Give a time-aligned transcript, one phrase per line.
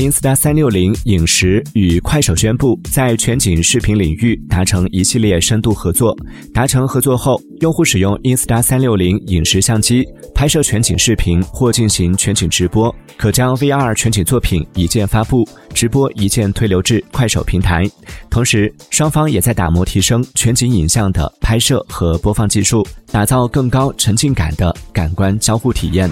[0.00, 6.16] Insta 三六零影视与快手宣布，在全景视频领域达成一系列深度合作。
[6.54, 10.02] 达成合作后，用户使用 Insta 三六零影视相机
[10.34, 17.84] 拍摄全景视频或进行全景直播，可将 VR 全景作品一键发布，直播一键推流至快手平台。
[18.30, 22.82] 同时，双方也在打磨提升全景影像的拍摄和播放技术，
[23.12, 26.10] 打造更高沉浸感的感官交互体验。